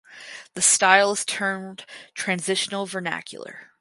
[0.55, 3.67] The style is termed "transitional vernacular".